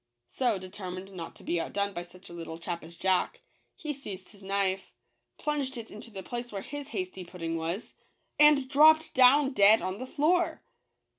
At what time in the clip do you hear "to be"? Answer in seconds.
1.35-1.61